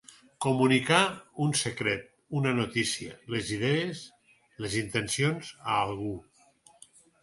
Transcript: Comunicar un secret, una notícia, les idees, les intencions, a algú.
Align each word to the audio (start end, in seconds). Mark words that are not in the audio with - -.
Comunicar 0.43 1.01
un 1.47 1.53
secret, 1.59 2.09
una 2.41 2.55
notícia, 2.61 3.21
les 3.37 3.55
idees, 3.61 4.05
les 4.67 4.83
intencions, 4.85 5.57
a 5.73 5.81
algú. 5.89 6.15